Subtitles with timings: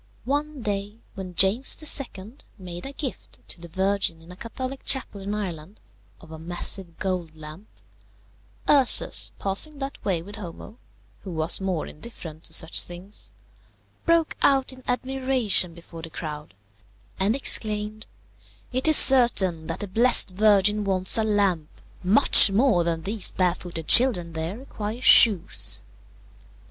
[0.25, 1.77] One day, when James
[2.17, 2.37] II.
[2.57, 5.79] made a gift to the Virgin in a Catholic chapel in Ireland
[6.19, 7.67] of a massive gold lamp,
[8.67, 10.79] Ursus, passing that way with Homo,
[11.19, 13.31] who was more indifferent to such things,
[14.03, 16.55] broke out in admiration before the crowd,
[17.19, 18.07] and exclaimed,
[18.71, 21.69] "It is certain that the blessed Virgin wants a lamp
[22.03, 25.83] much more than these barefooted children there require shoes."